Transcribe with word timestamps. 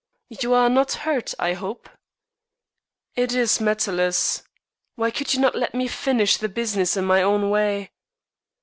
"You 0.39 0.55
are 0.55 0.67
not 0.67 0.93
hurt, 1.05 1.35
I 1.37 1.53
hope?" 1.53 1.87
"It 3.15 3.33
is 3.35 3.61
matterless. 3.61 4.41
Why 4.95 5.11
could 5.11 5.35
you 5.35 5.39
not 5.39 5.53
let 5.53 5.75
me 5.75 5.87
finish 5.87 6.37
the 6.37 6.49
business 6.49 6.97
in 6.97 7.05
my 7.05 7.21
own 7.21 7.51
way?" 7.51 7.91